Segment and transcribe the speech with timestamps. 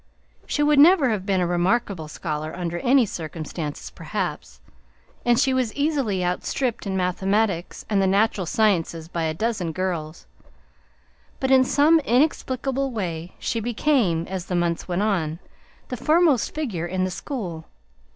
[0.47, 4.59] She would never have been a remarkable scholar under any circumstances, perhaps,
[5.23, 9.71] and she was easily out stripped in mathematics and the natural sciences by a dozen
[9.73, 10.25] girls,
[11.39, 15.37] but in some inexplicable way she became, as the months went on,
[15.89, 17.65] the foremost figure in the school.